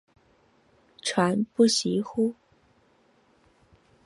[1.03, 2.33] 传不习乎？